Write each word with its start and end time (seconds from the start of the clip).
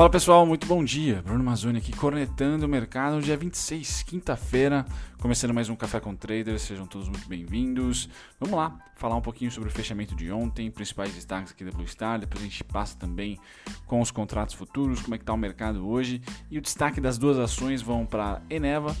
Fala 0.00 0.08
pessoal, 0.08 0.46
muito 0.46 0.66
bom 0.66 0.82
dia. 0.82 1.20
Bruno 1.20 1.44
Mazzoni 1.44 1.76
aqui 1.76 1.92
cornetando 1.92 2.64
o 2.64 2.68
mercado 2.68 3.16
no 3.16 3.20
dia 3.20 3.36
26, 3.36 4.02
quinta-feira, 4.04 4.86
começando 5.20 5.52
mais 5.52 5.68
um 5.68 5.76
Café 5.76 6.00
com 6.00 6.16
Traders. 6.16 6.62
Sejam 6.62 6.86
todos 6.86 7.06
muito 7.06 7.28
bem-vindos. 7.28 8.08
Vamos 8.40 8.56
lá, 8.56 8.78
falar 8.96 9.14
um 9.16 9.20
pouquinho 9.20 9.50
sobre 9.50 9.68
o 9.68 9.72
fechamento 9.72 10.14
de 10.14 10.32
ontem, 10.32 10.70
principais 10.70 11.12
destaques 11.12 11.52
aqui 11.52 11.66
da 11.66 11.70
Blue 11.70 11.86
Star. 11.86 12.18
Depois 12.18 12.42
a 12.42 12.46
gente 12.46 12.64
passa 12.64 12.96
também 12.96 13.38
com 13.86 14.00
os 14.00 14.10
contratos 14.10 14.54
futuros, 14.54 15.02
como 15.02 15.16
é 15.16 15.18
que 15.18 15.22
está 15.22 15.34
o 15.34 15.36
mercado 15.36 15.86
hoje. 15.86 16.22
E 16.50 16.56
o 16.56 16.62
destaque 16.62 16.98
das 16.98 17.18
duas 17.18 17.36
ações 17.36 17.82
vão 17.82 18.06
para 18.06 18.40
Eneva, 18.48 18.96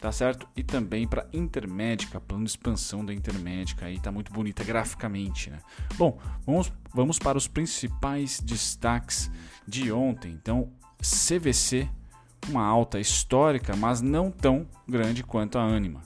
tá 0.00 0.10
certo? 0.10 0.48
E 0.56 0.62
também 0.62 1.06
para 1.06 1.26
Intermédica, 1.32 2.20
plano 2.20 2.44
de 2.44 2.50
expansão 2.50 3.04
da 3.04 3.12
Intermédica, 3.12 3.86
aí 3.86 4.00
tá 4.00 4.10
muito 4.10 4.32
bonita 4.32 4.64
graficamente, 4.64 5.50
né? 5.50 5.58
Bom, 5.96 6.18
vamos, 6.46 6.72
vamos 6.94 7.18
para 7.18 7.36
os 7.36 7.46
principais 7.46 8.40
destaques 8.40 9.30
de 9.68 9.92
ontem. 9.92 10.32
Então, 10.32 10.70
CVC, 11.00 11.88
uma 12.48 12.64
alta 12.64 12.98
histórica, 12.98 13.76
mas 13.76 14.00
não 14.00 14.30
tão 14.30 14.66
grande 14.88 15.22
quanto 15.22 15.58
a 15.58 15.62
Anima, 15.62 16.00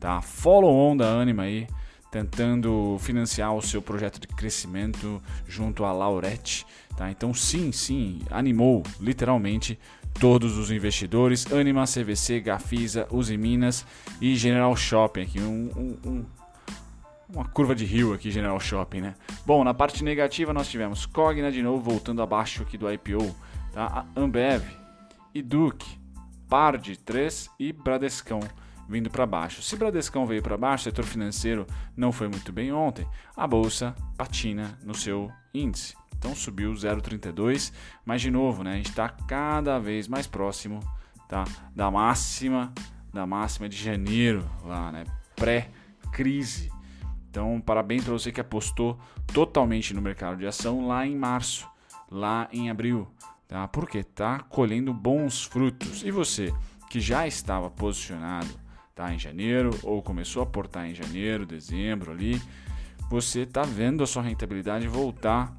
tá? 0.00 0.20
Follow 0.20 0.74
on 0.74 0.96
da 0.96 1.08
Anima 1.08 1.44
aí, 1.44 1.68
tentando 2.10 2.96
financiar 2.98 3.54
o 3.54 3.62
seu 3.62 3.80
projeto 3.80 4.18
de 4.20 4.26
crescimento 4.26 5.22
junto 5.46 5.84
a 5.84 5.92
Laurette, 5.92 6.66
tá? 6.96 7.10
Então, 7.10 7.32
sim, 7.32 7.70
sim, 7.70 8.20
animou 8.30 8.82
literalmente 8.98 9.78
todos 10.20 10.58
os 10.58 10.70
investidores, 10.70 11.50
Anima, 11.52 11.84
CVC, 11.84 12.40
Gafisa, 12.40 13.06
Uzi 13.10 13.36
Minas 13.36 13.86
e 14.20 14.34
General 14.34 14.74
Shopping, 14.74 15.22
aqui 15.22 15.40
um, 15.40 15.70
um, 15.76 16.10
um, 16.10 16.24
uma 17.32 17.44
curva 17.44 17.74
de 17.74 17.84
rio 17.84 18.12
aqui, 18.12 18.30
General 18.30 18.58
Shopping, 18.58 19.00
né? 19.00 19.14
Bom, 19.46 19.62
na 19.62 19.72
parte 19.72 20.02
negativa 20.02 20.52
nós 20.52 20.68
tivemos 20.68 21.06
Cogna 21.06 21.52
de 21.52 21.62
novo 21.62 21.80
voltando 21.80 22.20
abaixo 22.20 22.62
aqui 22.62 22.76
do 22.76 22.92
IPO, 22.92 23.34
tá? 23.72 24.06
Ambev 24.16 24.64
e 25.32 25.40
Duke, 25.40 25.86
Pard 26.48 26.96
3 26.96 27.50
e 27.58 27.72
Bradescão 27.72 28.40
vindo 28.88 29.10
para 29.10 29.26
baixo. 29.26 29.62
Se 29.62 29.76
Bradescão 29.76 30.26
veio 30.26 30.42
para 30.42 30.56
baixo, 30.56 30.82
o 30.82 30.84
setor 30.84 31.04
financeiro 31.04 31.66
não 31.96 32.10
foi 32.10 32.28
muito 32.28 32.52
bem 32.52 32.72
ontem, 32.72 33.06
a 33.36 33.46
bolsa 33.46 33.94
patina 34.16 34.78
no 34.84 34.94
seu 34.94 35.30
índice. 35.52 35.94
Então 36.16 36.34
subiu 36.34 36.72
0,32, 36.72 37.72
mas 38.04 38.20
de 38.20 38.30
novo, 38.30 38.64
né, 38.64 38.72
a 38.72 38.76
gente 38.76 38.90
está 38.90 39.08
cada 39.08 39.78
vez 39.78 40.08
mais 40.08 40.26
próximo 40.26 40.80
tá, 41.28 41.44
da 41.76 41.90
máxima 41.90 42.72
da 43.12 43.26
máxima 43.26 43.68
de 43.68 43.76
janeiro 43.76 44.48
lá, 44.64 44.92
né, 44.92 45.04
pré-crise. 45.34 46.70
Então, 47.30 47.60
parabéns 47.60 48.04
para 48.04 48.12
você 48.12 48.32
que 48.32 48.40
apostou 48.40 48.98
totalmente 49.32 49.94
no 49.94 50.02
mercado 50.02 50.36
de 50.36 50.46
ação 50.46 50.86
lá 50.86 51.06
em 51.06 51.16
março, 51.16 51.68
lá 52.10 52.48
em 52.52 52.70
abril, 52.70 53.08
tá? 53.46 53.68
Porque 53.68 54.02
tá 54.02 54.40
colhendo 54.40 54.92
bons 54.92 55.44
frutos. 55.44 56.02
E 56.02 56.10
você 56.10 56.52
que 56.90 57.00
já 57.00 57.26
estava 57.26 57.70
posicionado, 57.70 58.48
tá, 58.98 59.14
em 59.14 59.18
janeiro 59.18 59.70
ou 59.84 60.02
começou 60.02 60.40
a 60.40 60.42
aportar 60.42 60.90
em 60.90 60.94
janeiro, 60.94 61.46
dezembro 61.46 62.10
ali, 62.10 62.42
você 63.08 63.46
tá 63.46 63.62
vendo 63.62 64.02
a 64.02 64.06
sua 64.08 64.22
rentabilidade 64.22 64.88
voltar 64.88 65.56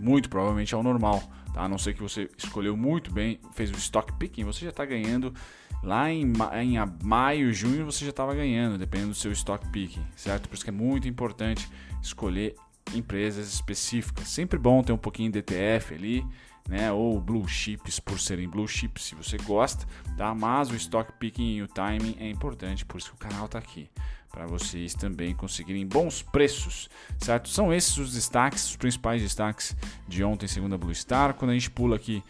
muito 0.00 0.30
provavelmente 0.30 0.74
ao 0.74 0.82
normal. 0.82 1.22
Tá? 1.52 1.64
A 1.64 1.68
não 1.68 1.76
ser 1.76 1.92
que 1.92 2.02
você 2.02 2.30
escolheu 2.38 2.74
muito 2.74 3.12
bem, 3.12 3.38
fez 3.52 3.70
o 3.70 3.74
stock 3.74 4.10
picking, 4.14 4.44
você 4.44 4.64
já 4.64 4.70
está 4.70 4.86
ganhando. 4.86 5.34
Lá 5.82 6.10
em, 6.10 6.32
em 6.62 6.76
maio, 7.04 7.52
junho, 7.52 7.84
você 7.84 8.06
já 8.06 8.10
estava 8.10 8.34
ganhando, 8.34 8.78
dependendo 8.78 9.10
do 9.10 9.14
seu 9.14 9.30
stock 9.32 9.68
picking, 9.68 10.04
certo? 10.16 10.48
Por 10.48 10.54
isso 10.54 10.64
que 10.64 10.70
é 10.70 10.72
muito 10.72 11.06
importante 11.06 11.68
escolher 12.02 12.56
empresas 12.94 13.52
específicas. 13.52 14.28
Sempre 14.28 14.58
bom 14.58 14.82
ter 14.82 14.92
um 14.92 14.98
pouquinho 14.98 15.30
de 15.30 15.40
ETF 15.40 15.94
ali, 15.94 16.24
né? 16.68 16.92
Ou 16.92 17.20
blue 17.20 17.46
chips 17.46 18.00
por 18.00 18.18
serem 18.18 18.48
blue 18.48 18.66
chips, 18.66 19.04
se 19.04 19.14
você 19.14 19.36
gosta, 19.38 19.86
tá? 20.16 20.34
Mas 20.34 20.70
o 20.70 20.76
stock 20.76 21.12
picking 21.18 21.56
e 21.56 21.62
o 21.62 21.68
timing 21.68 22.16
é 22.18 22.28
importante, 22.28 22.84
por 22.84 22.98
isso 22.98 23.10
que 23.10 23.16
o 23.16 23.28
canal 23.28 23.46
está 23.46 23.58
aqui 23.58 23.88
para 24.36 24.46
vocês 24.46 24.92
também 24.92 25.34
conseguirem 25.34 25.86
bons 25.86 26.20
preços, 26.20 26.90
certo? 27.18 27.48
São 27.48 27.72
esses 27.72 27.96
os 27.96 28.12
destaques, 28.12 28.68
os 28.68 28.76
principais 28.76 29.22
destaques 29.22 29.74
de 30.06 30.22
ontem, 30.22 30.46
segundo 30.46 30.74
a 30.74 30.78
Blue 30.78 30.94
Star. 30.94 31.32
Quando 31.32 31.52
a 31.52 31.54
gente 31.54 31.70
pula 31.70 31.96
aqui 31.96 32.22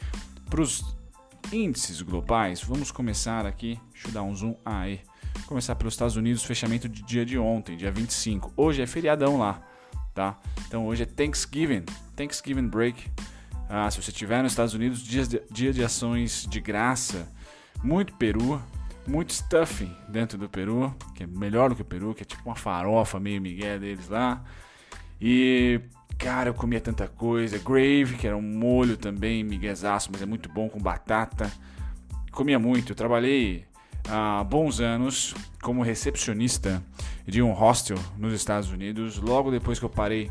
para 0.49 0.61
os 0.61 0.97
índices 1.53 2.03
globais, 2.03 2.63
vamos 2.63 2.93
começar 2.93 3.45
aqui, 3.45 3.81
deixa 3.93 4.07
eu 4.07 4.13
dar 4.13 4.23
um 4.23 4.33
zoom 4.33 4.55
aí. 4.65 5.01
Começar 5.47 5.75
pelos 5.75 5.95
Estados 5.95 6.15
Unidos, 6.15 6.45
fechamento 6.45 6.89
de 6.89 7.03
dia 7.03 7.27
de 7.27 7.37
ontem, 7.37 7.77
dia 7.77 7.91
25. 7.91 8.53
Hoje 8.57 8.83
é 8.83 8.87
feriadão 8.87 9.37
lá, 9.37 9.61
tá? 10.15 10.39
Então 10.69 10.87
hoje 10.87 11.03
é 11.03 11.07
Thanksgiving, 11.07 11.85
Thanksgiving 12.15 12.69
break. 12.69 13.11
Ah, 13.69 13.91
se 13.91 14.01
você 14.01 14.11
estiver 14.11 14.43
nos 14.43 14.53
Estados 14.53 14.75
Unidos, 14.75 15.03
dia 15.03 15.27
de, 15.27 15.43
dia 15.51 15.73
de 15.73 15.83
ações 15.83 16.47
de 16.49 16.61
graça, 16.61 17.29
muito 17.83 18.15
peru, 18.15 18.63
muito 19.07 19.33
stuffing 19.33 19.93
dentro 20.09 20.39
do 20.39 20.49
peru, 20.49 20.95
que 21.15 21.25
é 21.25 21.27
melhor 21.27 21.71
do 21.71 21.77
que 21.77 21.83
o 21.83 21.85
peru, 21.85 22.15
que 22.15 22.23
é 22.23 22.25
tipo 22.25 22.43
uma 22.49 22.55
farofa 22.55 23.19
meio 23.19 23.41
migué 23.41 23.79
deles 23.79 24.09
lá. 24.09 24.43
E, 25.21 25.81
cara, 26.19 26.51
eu 26.51 26.55
comia 26.55 26.81
tanta 26.81 27.09
coisa. 27.09 27.59
Grave, 27.59 28.17
que 28.19 28.27
era 28.27 28.37
um 28.37 28.43
molho 28.43 28.97
também, 28.97 29.43
miguezaço, 29.43 30.11
mas 30.13 30.23
é 30.23 30.27
muito 30.27 30.49
bom 30.49 30.69
com 30.69 30.79
batata. 30.79 31.51
Comia 32.31 32.59
muito. 32.59 32.93
Eu 32.93 32.97
trabalhei 32.97 33.65
há 34.09 34.45
bons 34.45 34.81
anos 34.81 35.35
como 35.63 35.83
recepcionista 35.83 36.83
de 37.27 37.43
um 37.43 37.53
hostel 37.53 37.99
nos 38.17 38.33
Estados 38.33 38.71
Unidos. 38.71 39.19
Logo 39.19 39.51
depois 39.51 39.79
que 39.79 39.85
eu 39.85 39.91
parei 39.91 40.31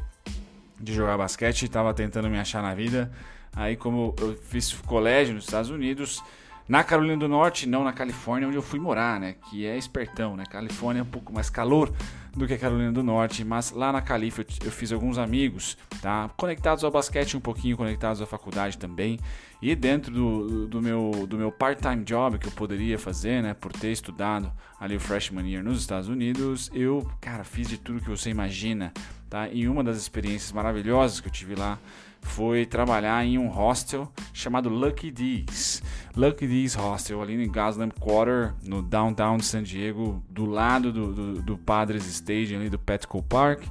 de 0.80 0.94
jogar 0.94 1.18
basquete, 1.18 1.64
estava 1.64 1.94
tentando 1.94 2.30
me 2.30 2.40
achar 2.40 2.62
na 2.62 2.74
vida. 2.74 3.12
Aí, 3.56 3.76
como 3.76 4.14
eu 4.20 4.36
fiz 4.36 4.74
colégio 4.74 5.34
nos 5.34 5.46
Estados 5.46 5.70
Unidos, 5.70 6.22
na 6.68 6.84
Carolina 6.84 7.18
do 7.18 7.28
Norte, 7.28 7.68
não 7.68 7.84
na 7.84 7.94
Califórnia, 7.94 8.48
onde 8.48 8.58
eu 8.58 8.62
fui 8.62 8.80
morar, 8.80 9.20
né? 9.20 9.36
Que 9.50 9.66
é 9.66 9.78
espertão, 9.78 10.36
né? 10.36 10.44
Califórnia 10.50 11.02
é 11.02 11.04
um 11.04 11.08
pouco 11.08 11.32
mais 11.32 11.50
calor 11.50 11.94
do 12.36 12.46
que 12.46 12.54
a 12.54 12.58
Carolina 12.58 12.92
do 12.92 13.02
Norte, 13.02 13.44
mas 13.44 13.72
lá 13.72 13.92
na 13.92 14.02
Califórnia 14.02 14.54
eu, 14.62 14.68
eu 14.68 14.72
fiz 14.72 14.92
alguns 14.92 15.18
amigos, 15.18 15.78
tá? 16.02 16.30
Conectados 16.36 16.84
ao 16.84 16.92
basquete 16.92 17.38
um 17.38 17.40
pouquinho, 17.40 17.78
conectados 17.78 18.22
à 18.22 18.26
faculdade 18.26 18.78
também. 18.78 19.20
E 19.62 19.74
dentro 19.74 20.12
do, 20.12 20.68
do 20.68 20.82
meu, 20.82 21.26
do 21.28 21.38
meu 21.38 21.52
part-time 21.52 22.04
job 22.04 22.38
que 22.38 22.48
eu 22.48 22.52
poderia 22.52 23.00
fazer, 23.00 23.42
né? 23.42 23.54
Por 23.54 23.72
ter 23.72 23.92
estudado 23.92 24.52
ali 24.80 24.96
o 24.96 25.00
freshman 25.00 25.50
year 25.50 25.64
nos 25.64 25.80
Estados 25.80 26.10
Unidos, 26.10 26.70
eu, 26.74 27.10
cara, 27.22 27.44
fiz 27.44 27.70
de 27.70 27.78
tudo 27.78 28.02
que 28.02 28.10
você 28.10 28.30
imagina, 28.30 28.94
tá? 29.30 29.48
E 29.48 29.68
uma 29.68 29.84
das 29.84 29.98
experiências 29.98 30.52
maravilhosas 30.52 31.22
que 31.22 31.28
eu 31.28 31.32
tive 31.32 31.56
lá 31.56 31.80
foi 32.22 32.66
trabalhar 32.66 33.24
em 33.24 33.38
um 33.38 33.48
hostel 33.48 34.12
chamado 34.36 34.68
Lucky 34.70 35.10
D's. 35.10 35.82
Lucky 36.16 36.46
D's 36.46 36.76
Hostel, 36.76 37.22
ali 37.22 37.42
em 37.42 37.50
Gaslamp 37.50 37.94
Quarter, 37.98 38.54
no 38.62 38.82
downtown 38.82 39.38
de 39.38 39.46
San 39.46 39.64
Diego, 39.64 40.22
do 40.30 40.46
lado 40.46 40.92
do, 40.92 41.14
do, 41.14 41.42
do 41.42 41.58
Padres 41.58 42.06
Stadium, 42.06 42.60
ali 42.60 42.70
do 42.70 42.78
Petco 42.78 43.24
Park. 43.24 43.64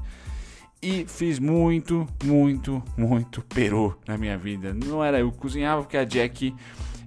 E 0.80 1.04
fiz 1.06 1.38
muito, 1.38 2.06
muito, 2.24 2.82
muito 2.96 3.42
peru 3.42 3.96
na 4.08 4.16
minha 4.16 4.36
vida. 4.38 4.74
Não 4.74 5.04
era 5.04 5.20
eu 5.20 5.30
que 5.30 5.38
cozinhava, 5.38 5.82
porque 5.82 5.98
a 5.98 6.04
Jack 6.04 6.54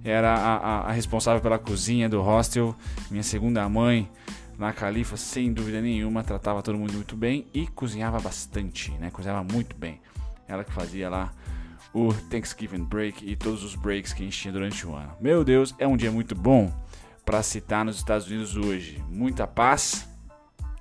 era 0.04 0.32
a, 0.34 0.56
a, 0.56 0.80
a 0.88 0.92
responsável 0.92 1.42
pela 1.42 1.58
cozinha 1.58 2.08
do 2.08 2.22
hostel, 2.22 2.74
minha 3.10 3.24
segunda 3.24 3.68
mãe 3.68 4.08
na 4.56 4.72
Califa, 4.72 5.16
sem 5.16 5.52
dúvida 5.52 5.80
nenhuma, 5.80 6.24
tratava 6.24 6.62
todo 6.62 6.78
mundo 6.78 6.92
muito 6.92 7.16
bem 7.16 7.46
e 7.52 7.66
cozinhava 7.68 8.18
bastante, 8.20 8.90
né? 8.92 9.10
Cozinhava 9.10 9.44
muito 9.44 9.76
bem. 9.76 10.00
Ela 10.48 10.64
que 10.64 10.72
fazia 10.72 11.08
lá 11.08 11.32
o 11.92 12.12
Thanksgiving 12.12 12.84
Break 12.84 13.24
e 13.24 13.36
todos 13.36 13.64
os 13.64 13.74
breaks 13.74 14.12
que 14.12 14.22
a 14.22 14.24
gente 14.24 14.38
tinha 14.38 14.52
durante 14.52 14.86
o 14.86 14.94
ano. 14.94 15.12
Meu 15.20 15.44
Deus, 15.44 15.74
é 15.78 15.86
um 15.86 15.96
dia 15.96 16.12
muito 16.12 16.34
bom 16.34 16.72
para 17.24 17.42
citar 17.42 17.84
nos 17.84 17.96
Estados 17.96 18.26
Unidos 18.26 18.56
hoje. 18.56 19.02
Muita 19.08 19.46
paz 19.46 20.08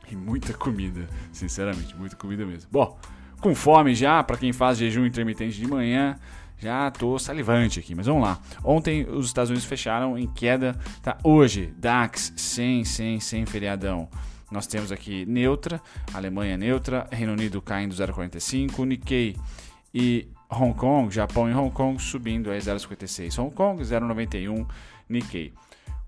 e 0.10 0.16
muita 0.16 0.54
comida, 0.54 1.08
sinceramente, 1.32 1.96
muita 1.96 2.16
comida 2.16 2.46
mesmo. 2.46 2.70
Bom, 2.72 2.98
com 3.42 3.54
fome 3.54 3.94
já, 3.94 4.24
para 4.24 4.38
quem 4.38 4.54
faz 4.54 4.78
jejum 4.78 5.06
intermitente 5.06 5.58
de 5.58 5.68
manhã, 5.68 6.18
já 6.58 6.90
tô 6.90 7.20
salivante 7.20 7.80
aqui, 7.80 7.94
mas 7.94 8.08
vamos 8.08 8.24
lá. 8.24 8.40
Ontem 8.64 9.08
os 9.10 9.28
Estados 9.28 9.50
Unidos 9.50 9.68
fecharam 9.68 10.18
em 10.18 10.28
queda, 10.28 10.76
tá? 11.04 11.18
Hoje, 11.24 11.74
DAX 11.78 12.34
sem, 12.36 12.84
sem, 12.84 13.20
sem 13.20 13.46
feriadão. 13.46 14.10
Nós 14.50 14.66
temos 14.66 14.92
aqui 14.92 15.26
neutra, 15.26 15.82
Alemanha 16.14 16.58
neutra, 16.58 17.08
Reino 17.12 17.34
Unido 17.34 17.62
caindo 17.62 17.94
0,45, 17.94 18.86
Nikkei 18.86 19.36
e 19.94 20.30
Hong 20.50 20.74
Kong, 20.74 21.14
Japão 21.14 21.50
e 21.50 21.54
Hong 21.54 21.72
Kong 21.72 22.02
subindo 22.02 22.52
a 22.52 22.56
0,56. 22.56 23.38
Hong 23.40 23.54
Kong 23.54 23.82
0,91, 23.82 24.66
Nikkei. 25.10 25.54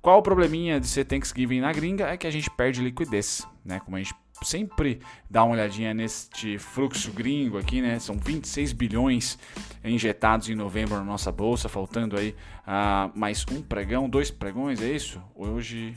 Qual 0.02 0.20
o 0.20 0.22
probleminha 0.22 0.80
de 0.80 0.88
ser 0.88 1.04
Thanksgiving 1.04 1.60
na 1.60 1.74
gringa 1.74 2.08
é 2.08 2.16
que 2.16 2.26
a 2.26 2.32
gente 2.32 2.50
perde 2.50 2.82
liquidez, 2.82 3.46
né? 3.66 3.82
Como 3.82 3.98
a 3.98 4.00
gente 4.00 4.16
sempre 4.42 5.02
dá 5.30 5.44
uma 5.44 5.54
olhadinha 5.54 5.94
neste 5.94 6.58
fluxo 6.58 7.12
gringo 7.12 7.58
aqui, 7.58 7.82
né? 7.82 8.00
São 8.00 8.18
26 8.18 8.72
bilhões 8.72 9.38
injetados 9.84 10.50
em 10.50 10.56
novembro 10.56 10.96
na 10.96 11.04
nossa 11.04 11.32
bolsa, 11.32 11.68
faltando 11.68 12.18
aí 12.18 12.34
uh, 12.66 13.12
mais 13.14 13.46
um 13.52 13.62
pregão, 13.62 14.10
dois 14.10 14.32
pregões, 14.32 14.82
é 14.82 14.90
isso? 14.90 15.22
Hoje 15.36 15.94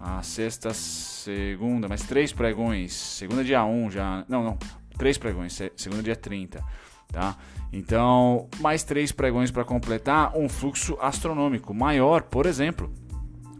a 0.00 0.22
sexta, 0.22 0.72
segunda, 0.72 1.86
mais 1.86 2.02
três 2.02 2.32
pregões. 2.32 2.92
Segunda 2.92 3.44
dia 3.44 3.62
1 3.64 3.90
já. 3.90 4.24
Não, 4.28 4.42
não. 4.42 4.58
Três 4.96 5.18
pregões. 5.18 5.56
Segunda 5.76 6.02
dia 6.02 6.16
30. 6.16 6.64
Tá? 7.10 7.36
Então, 7.72 8.48
mais 8.58 8.82
três 8.82 9.12
pregões 9.12 9.50
para 9.50 9.64
completar 9.64 10.36
um 10.36 10.48
fluxo 10.48 10.98
astronômico 11.00 11.72
maior, 11.72 12.22
por 12.22 12.46
exemplo, 12.46 12.92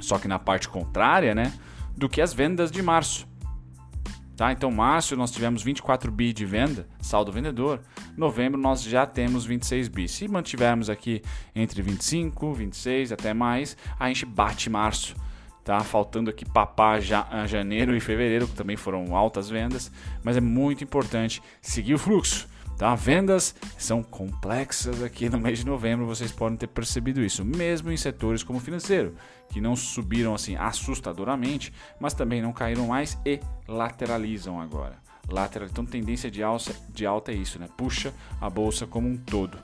só 0.01 0.19
que 0.19 0.27
na 0.27 0.39
parte 0.39 0.69
contrária, 0.69 1.35
né, 1.35 1.53
do 1.97 2.09
que 2.09 2.21
as 2.21 2.33
vendas 2.33 2.71
de 2.71 2.83
março. 2.83 3.29
Tá? 4.41 4.51
Então, 4.53 4.71
março 4.71 5.15
nós 5.17 5.31
tivemos 5.31 5.63
24 5.63 6.11
bi 6.11 6.33
de 6.33 6.47
venda, 6.47 6.89
saldo 6.99 7.31
vendedor. 7.31 7.79
Novembro 8.17 8.59
nós 8.59 8.83
já 8.83 9.05
temos 9.05 9.45
26 9.45 9.89
bi. 9.89 10.09
Se 10.09 10.27
mantivermos 10.27 10.89
aqui 10.89 11.21
entre 11.55 11.83
25, 11.83 12.55
26 12.55 13.13
até 13.13 13.35
mais, 13.35 13.77
a 13.99 14.09
gente 14.09 14.25
bate 14.25 14.71
março. 14.71 15.15
Tá 15.63 15.81
faltando 15.81 16.31
aqui 16.31 16.47
papar 16.47 17.03
já, 17.03 17.47
janeiro 17.47 17.95
e 17.95 18.01
fevereiro, 18.01 18.49
que 18.49 18.55
também 18.55 18.79
foram 18.79 19.15
altas 19.15 19.51
vendas, 19.51 19.93
mas 20.25 20.39
é 20.39 20.41
muito 20.41 20.83
importante 20.83 21.43
seguir 21.61 21.93
o 21.93 21.99
fluxo. 21.99 22.49
Tá? 22.81 22.95
Vendas 22.95 23.55
são 23.77 24.03
complexas 24.03 25.03
aqui 25.03 25.29
no 25.29 25.39
mês 25.39 25.59
de 25.59 25.67
novembro, 25.67 26.07
vocês 26.07 26.33
podem 26.33 26.57
ter 26.57 26.67
percebido 26.67 27.23
isso, 27.23 27.45
mesmo 27.45 27.93
em 27.93 27.97
setores 27.99 28.43
como 28.43 28.59
financeiro, 28.59 29.15
que 29.51 29.61
não 29.61 29.77
subiram 29.77 30.35
assim 30.35 30.57
assustadoramente, 30.57 31.75
mas 32.01 32.15
também 32.15 32.41
não 32.41 32.55
caíram 32.55 32.87
mais 32.87 33.19
e 33.27 33.39
lateralizam 33.69 34.59
agora. 34.59 34.97
Lateral, 35.29 35.69
então 35.71 35.85
tendência 35.85 36.31
de 36.31 36.43
alta, 36.43 36.75
de 36.89 37.05
alta 37.05 37.33
é 37.33 37.35
isso, 37.35 37.59
né? 37.59 37.69
Puxa 37.77 38.15
a 38.41 38.49
bolsa 38.49 38.87
como 38.87 39.07
um 39.07 39.17
todo. 39.19 39.59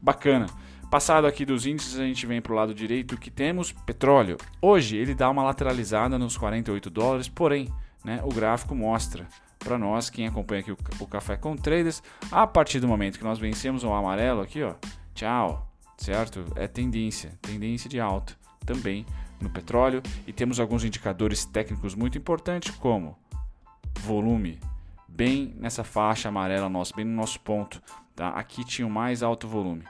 Bacana. 0.00 0.46
Passado 0.92 1.26
aqui 1.26 1.44
dos 1.44 1.66
índices, 1.66 1.98
a 1.98 2.04
gente 2.04 2.24
vem 2.24 2.40
para 2.40 2.52
o 2.52 2.56
lado 2.56 2.72
direito 2.72 3.18
que 3.18 3.32
temos 3.32 3.72
petróleo. 3.72 4.36
Hoje 4.62 4.96
ele 4.96 5.12
dá 5.12 5.28
uma 5.28 5.42
lateralizada 5.42 6.16
nos 6.20 6.36
48 6.36 6.88
dólares, 6.88 7.28
porém, 7.28 7.68
né, 8.04 8.20
o 8.22 8.32
gráfico 8.32 8.76
mostra 8.76 9.26
para 9.60 9.78
nós, 9.78 10.10
quem 10.10 10.26
acompanha 10.26 10.62
aqui 10.62 10.72
o, 10.72 10.78
o, 10.98 11.06
Café 11.06 11.36
com 11.36 11.54
Traders, 11.54 12.02
a 12.32 12.46
partir 12.46 12.80
do 12.80 12.88
momento 12.88 13.18
que 13.18 13.24
nós 13.24 13.38
vencemos 13.38 13.84
o 13.84 13.92
amarelo 13.92 14.40
aqui, 14.40 14.62
ó, 14.62 14.74
tchau, 15.14 15.70
certo? 15.96 16.44
É 16.56 16.66
tendência, 16.66 17.38
tendência 17.42 17.88
de 17.88 18.00
alta 18.00 18.34
também 18.64 19.06
no 19.40 19.50
petróleo 19.50 20.02
e 20.26 20.32
temos 20.32 20.58
alguns 20.58 20.84
indicadores 20.84 21.44
técnicos 21.44 21.94
muito 21.94 22.16
importantes 22.18 22.74
como 22.76 23.16
volume, 24.00 24.58
bem 25.06 25.54
nessa 25.58 25.84
faixa 25.84 26.28
amarela 26.28 26.68
nossa, 26.68 26.94
bem 26.96 27.04
no 27.04 27.14
nosso 27.14 27.38
ponto, 27.40 27.82
tá? 28.16 28.30
Aqui 28.30 28.64
tinha 28.64 28.86
o 28.86 28.90
mais 28.90 29.22
alto 29.22 29.46
volume. 29.46 29.84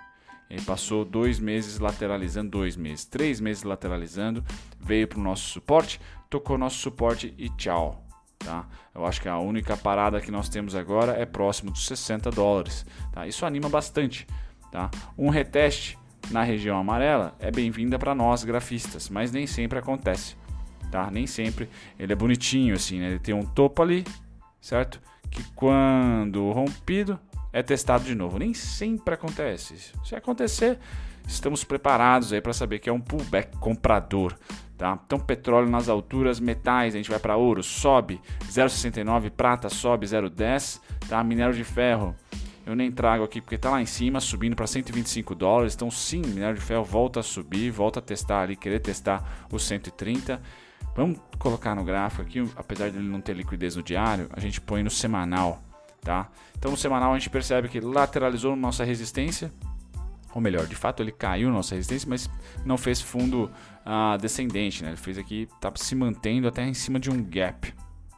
Ele 0.48 0.62
passou 0.62 1.04
dois 1.04 1.38
meses 1.38 1.78
lateralizando, 1.78 2.50
dois 2.50 2.76
meses, 2.76 3.04
três 3.04 3.40
meses 3.40 3.62
lateralizando, 3.62 4.44
veio 4.80 5.06
para 5.06 5.20
o 5.20 5.22
nosso 5.22 5.48
suporte, 5.48 6.00
tocou 6.28 6.58
nosso 6.58 6.78
suporte 6.78 7.32
e 7.38 7.48
tchau, 7.50 8.04
Tá? 8.44 8.66
Eu 8.94 9.04
acho 9.04 9.20
que 9.20 9.28
a 9.28 9.38
única 9.38 9.76
parada 9.76 10.20
que 10.20 10.30
nós 10.30 10.48
temos 10.48 10.74
agora 10.74 11.12
é 11.12 11.26
próximo 11.26 11.70
dos 11.70 11.86
60 11.86 12.30
dólares. 12.30 12.86
Tá? 13.12 13.26
Isso 13.26 13.44
anima 13.44 13.68
bastante. 13.68 14.26
Tá? 14.72 14.90
Um 15.16 15.28
reteste 15.28 15.98
na 16.30 16.42
região 16.42 16.78
amarela 16.78 17.34
é 17.38 17.50
bem-vinda 17.50 17.98
para 17.98 18.14
nós 18.14 18.42
grafistas, 18.42 19.08
mas 19.08 19.30
nem 19.30 19.46
sempre 19.46 19.78
acontece. 19.78 20.36
Tá? 20.90 21.10
Nem 21.10 21.26
sempre 21.26 21.68
ele 21.98 22.12
é 22.12 22.16
bonitinho 22.16 22.74
assim, 22.74 22.98
né? 22.98 23.10
ele 23.10 23.18
tem 23.18 23.34
um 23.34 23.44
topo 23.44 23.82
ali, 23.82 24.04
certo? 24.60 25.00
Que 25.30 25.44
quando 25.54 26.50
rompido 26.50 27.20
é 27.52 27.62
testado 27.62 28.04
de 28.04 28.14
novo. 28.14 28.38
Nem 28.38 28.54
sempre 28.54 29.14
acontece. 29.14 29.92
Se 30.04 30.14
acontecer, 30.14 30.78
estamos 31.26 31.64
preparados 31.64 32.32
aí 32.32 32.40
para 32.40 32.52
saber 32.52 32.78
que 32.78 32.88
é 32.88 32.92
um 32.92 33.00
pullback 33.00 33.56
comprador. 33.58 34.34
Tá? 34.76 34.98
Então, 35.04 35.18
petróleo 35.18 35.68
nas 35.68 35.88
alturas, 35.88 36.40
metais, 36.40 36.94
a 36.94 36.96
gente 36.96 37.10
vai 37.10 37.18
para 37.18 37.36
ouro, 37.36 37.62
sobe 37.62 38.18
0,69, 38.46 39.30
prata 39.30 39.68
sobe 39.68 40.06
0,10, 40.06 40.80
tá? 41.06 41.22
minério 41.22 41.54
de 41.54 41.64
ferro, 41.64 42.16
eu 42.70 42.76
nem 42.76 42.90
trago 42.90 43.24
aqui 43.24 43.40
porque 43.40 43.56
está 43.56 43.70
lá 43.70 43.82
em 43.82 43.86
cima, 43.86 44.20
subindo 44.20 44.54
para 44.54 44.66
125 44.66 45.34
dólares. 45.34 45.74
Então, 45.74 45.90
sim, 45.90 46.22
minério 46.22 46.54
de 46.54 46.62
ferro 46.62 46.84
volta 46.84 47.20
a 47.20 47.22
subir, 47.22 47.70
volta 47.70 47.98
a 47.98 48.02
testar 48.02 48.42
ali, 48.42 48.56
querer 48.56 48.80
testar 48.80 49.46
os 49.50 49.66
130. 49.66 50.40
Vamos 50.94 51.18
colocar 51.38 51.74
no 51.74 51.84
gráfico 51.84 52.22
aqui, 52.22 52.48
apesar 52.56 52.90
de 52.90 52.98
ele 52.98 53.08
não 53.08 53.20
ter 53.20 53.34
liquidez 53.34 53.76
no 53.76 53.82
diário, 53.82 54.28
a 54.32 54.40
gente 54.40 54.60
põe 54.60 54.82
no 54.82 54.90
semanal. 54.90 55.62
Tá? 56.00 56.28
Então, 56.58 56.70
no 56.70 56.76
semanal, 56.76 57.12
a 57.12 57.18
gente 57.18 57.28
percebe 57.28 57.68
que 57.68 57.80
lateralizou 57.80 58.54
nossa 58.54 58.84
resistência, 58.84 59.52
ou 60.34 60.40
melhor, 60.40 60.66
de 60.66 60.76
fato 60.76 61.02
ele 61.02 61.12
caiu 61.12 61.50
nossa 61.50 61.74
resistência, 61.74 62.08
mas 62.08 62.30
não 62.64 62.78
fez 62.78 63.00
fundo 63.00 63.50
uh, 63.84 64.18
descendente, 64.18 64.82
né? 64.82 64.90
Ele 64.90 64.96
fez 64.96 65.18
aqui, 65.18 65.48
tá 65.60 65.72
se 65.74 65.94
mantendo 65.94 66.46
até 66.46 66.64
em 66.64 66.74
cima 66.74 67.00
de 67.00 67.10
um 67.10 67.22
gap, 67.22 67.74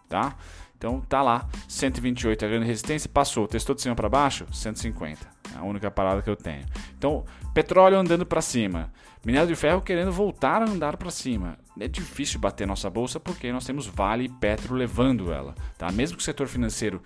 tá? 0.08 0.36
Então 0.76 1.00
tá 1.00 1.22
lá, 1.22 1.48
128 1.68 2.44
a 2.44 2.48
grande 2.48 2.66
resistência, 2.66 3.08
passou, 3.08 3.46
testou 3.46 3.74
de 3.74 3.82
cima 3.82 3.94
para 3.94 4.08
baixo, 4.08 4.46
150. 4.52 5.31
A 5.56 5.64
única 5.64 5.90
parada 5.90 6.22
que 6.22 6.30
eu 6.30 6.36
tenho. 6.36 6.64
Então, 6.96 7.24
petróleo 7.52 7.98
andando 7.98 8.24
para 8.24 8.40
cima, 8.40 8.92
minério 9.24 9.48
de 9.48 9.54
ferro 9.54 9.80
querendo 9.80 10.12
voltar 10.12 10.62
a 10.62 10.70
andar 10.70 10.96
para 10.96 11.10
cima. 11.10 11.58
É 11.78 11.88
difícil 11.88 12.38
bater 12.38 12.66
nossa 12.66 12.90
bolsa 12.90 13.18
porque 13.18 13.50
nós 13.50 13.64
temos 13.64 13.86
Vale 13.86 14.24
e 14.24 14.28
Petro 14.28 14.74
levando 14.74 15.32
ela, 15.32 15.54
tá? 15.78 15.90
Mesmo 15.90 16.16
que 16.16 16.22
o 16.22 16.24
setor 16.24 16.46
financeiro 16.46 17.02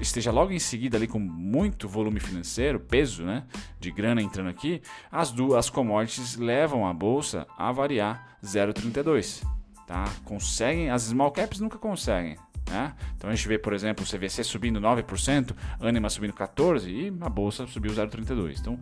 esteja 0.00 0.30
logo 0.30 0.52
em 0.52 0.58
seguida 0.58 0.96
ali 0.96 1.06
com 1.06 1.18
muito 1.18 1.86
volume 1.86 2.18
financeiro, 2.18 2.80
peso, 2.80 3.24
né, 3.24 3.44
de 3.78 3.90
grana 3.90 4.22
entrando 4.22 4.48
aqui, 4.48 4.80
as 5.12 5.30
duas 5.30 5.68
commodities 5.68 6.36
levam 6.36 6.86
a 6.86 6.94
bolsa 6.94 7.46
a 7.58 7.70
variar 7.70 8.38
0,32, 8.42 9.44
tá? 9.86 10.04
Conseguem, 10.24 10.90
as 10.90 11.02
small 11.02 11.30
caps 11.30 11.60
nunca 11.60 11.76
conseguem, 11.76 12.36
né? 12.70 12.94
Então 13.16 13.30
a 13.30 13.34
gente 13.34 13.46
vê, 13.46 13.58
por 13.58 13.72
exemplo, 13.72 14.04
o 14.04 14.08
CVC 14.08 14.44
subindo 14.44 14.80
9%, 14.80 15.54
Anima 15.80 16.10
subindo 16.10 16.32
14% 16.32 16.86
e 16.88 17.12
a 17.20 17.28
bolsa 17.28 17.66
subiu 17.66 17.92
0,32%. 17.92 18.58
Então, 18.58 18.80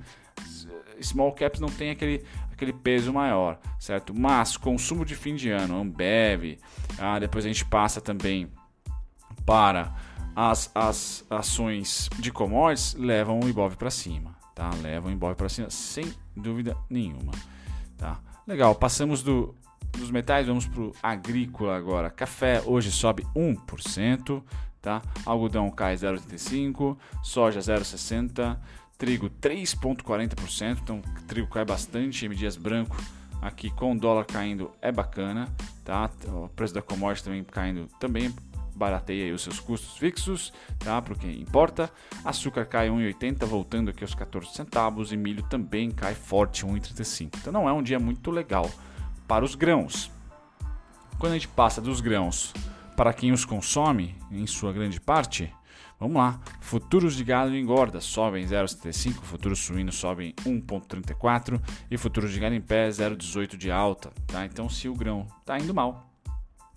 small 1.00 1.32
caps 1.32 1.60
não 1.60 1.68
tem 1.68 1.90
aquele, 1.90 2.24
aquele 2.52 2.72
peso 2.72 3.12
maior, 3.12 3.58
certo? 3.78 4.14
Mas 4.14 4.56
consumo 4.56 5.04
de 5.04 5.14
fim 5.14 5.34
de 5.34 5.50
ano, 5.50 5.78
Ambev, 5.80 6.58
ah, 6.98 7.18
depois 7.18 7.44
a 7.44 7.48
gente 7.48 7.64
passa 7.64 8.00
também 8.00 8.50
para 9.44 9.94
as, 10.34 10.70
as 10.74 11.24
ações 11.30 12.08
de 12.18 12.32
commodities, 12.32 12.94
levam 12.94 13.40
o 13.40 13.48
Ibov 13.48 13.76
para 13.76 13.90
cima, 13.90 14.34
tá? 14.54 14.70
Levam 14.82 15.10
o 15.10 15.14
Ibov 15.14 15.34
para 15.34 15.48
cima 15.48 15.70
sem 15.70 16.12
dúvida 16.36 16.76
nenhuma, 16.88 17.32
tá? 17.96 18.18
Legal, 18.46 18.74
passamos 18.74 19.22
do 19.22 19.54
metais, 20.14 20.46
vamos 20.46 20.66
para 20.66 20.80
o 20.80 20.92
agrícola 21.02 21.76
agora. 21.76 22.08
Café 22.08 22.62
hoje 22.64 22.92
sobe 22.92 23.24
1%, 23.34 24.42
tá? 24.80 25.02
Algodão 25.26 25.68
cai 25.70 25.96
0,85%, 25.96 26.96
soja 27.22 27.60
0,60%, 27.60 28.56
trigo 28.96 29.28
3,40%, 29.28 30.78
então 30.80 31.02
trigo 31.26 31.48
cai 31.48 31.64
bastante, 31.64 32.24
M 32.24 32.34
dias 32.34 32.56
branco 32.56 32.96
aqui 33.42 33.68
com 33.70 33.92
o 33.92 33.98
dólar 33.98 34.24
caindo 34.24 34.70
é 34.80 34.90
bacana, 34.90 35.48
tá? 35.84 36.08
O 36.28 36.48
preço 36.48 36.72
da 36.72 36.80
commodity 36.80 37.24
também 37.24 37.44
caindo 37.44 37.88
também 37.98 38.32
barateia 38.74 39.32
os 39.34 39.42
seus 39.42 39.60
custos 39.60 39.96
fixos, 39.98 40.52
tá? 40.78 41.00
Para 41.02 41.12
o 41.12 41.18
que 41.18 41.26
importa. 41.26 41.90
Açúcar 42.24 42.64
cai 42.64 42.88
1,80, 42.88 43.44
voltando 43.46 43.90
aqui 43.90 44.02
aos 44.02 44.14
14 44.14 44.52
centavos, 44.52 45.12
e 45.12 45.16
milho 45.16 45.42
também 45.44 45.90
cai 45.90 46.14
forte 46.14 46.64
1,35. 46.64 47.30
Então 47.36 47.52
não 47.52 47.68
é 47.68 47.72
um 47.72 47.82
dia 47.82 47.98
muito 47.98 48.30
legal 48.30 48.70
para 49.26 49.44
os 49.44 49.54
grãos. 49.54 50.10
Quando 51.18 51.32
a 51.32 51.34
gente 51.36 51.48
passa 51.48 51.80
dos 51.80 52.00
grãos 52.00 52.52
para 52.96 53.12
quem 53.12 53.32
os 53.32 53.44
consome, 53.44 54.14
em 54.30 54.46
sua 54.46 54.72
grande 54.72 55.00
parte, 55.00 55.52
vamos 55.98 56.16
lá. 56.16 56.40
Futuros 56.60 57.16
de 57.16 57.24
gado 57.24 57.56
engorda 57.56 58.00
sobem 58.00 58.44
0,75, 58.44 59.22
futuros 59.22 59.58
suínos 59.60 59.96
sobem 59.96 60.32
1,34 60.44 61.60
e 61.90 61.96
futuros 61.96 62.32
de 62.32 62.40
gado 62.40 62.54
em 62.54 62.60
pé 62.60 62.88
0,18 62.88 63.56
de 63.56 63.70
alta. 63.70 64.12
Tá? 64.26 64.44
Então, 64.44 64.68
se 64.68 64.88
o 64.88 64.94
grão 64.94 65.26
está 65.40 65.58
indo 65.58 65.74
mal, 65.74 66.08